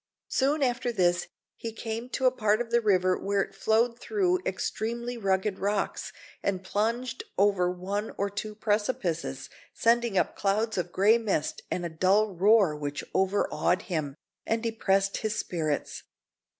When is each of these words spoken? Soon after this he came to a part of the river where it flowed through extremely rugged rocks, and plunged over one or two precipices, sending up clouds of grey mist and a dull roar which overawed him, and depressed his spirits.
Soon 0.29 0.63
after 0.63 0.91
this 0.91 1.27
he 1.55 1.71
came 1.71 2.09
to 2.09 2.25
a 2.25 2.31
part 2.31 2.59
of 2.59 2.71
the 2.71 2.81
river 2.81 3.15
where 3.19 3.41
it 3.43 3.53
flowed 3.53 3.99
through 3.99 4.39
extremely 4.47 5.15
rugged 5.15 5.59
rocks, 5.59 6.11
and 6.41 6.63
plunged 6.63 7.23
over 7.37 7.69
one 7.69 8.11
or 8.17 8.27
two 8.27 8.55
precipices, 8.55 9.47
sending 9.75 10.17
up 10.17 10.35
clouds 10.35 10.75
of 10.75 10.91
grey 10.91 11.19
mist 11.19 11.61
and 11.69 11.85
a 11.85 11.89
dull 11.89 12.31
roar 12.33 12.75
which 12.75 13.03
overawed 13.13 13.83
him, 13.83 14.15
and 14.43 14.63
depressed 14.63 15.17
his 15.17 15.35
spirits. 15.37 16.01